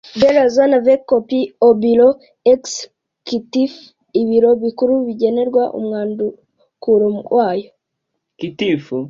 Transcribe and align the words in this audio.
de 0.21 0.29
la 0.37 0.45
Zone 0.55 0.73
avec 0.73 0.99
copie 1.05 1.53
au 1.65 1.71
Bureau 1.83 2.13
Ex 2.53 2.63
cutif 3.27 3.71
Ibiro 4.19 4.49
Bikuru 4.63 4.93
bigenerwa 5.07 5.63
umwandukuro 5.77 7.07
wayo 7.35 7.69